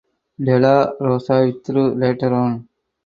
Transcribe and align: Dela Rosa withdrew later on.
Dela 0.43 0.95
Rosa 0.99 1.43
withdrew 1.45 1.93
later 1.93 2.33
on. 2.33 2.67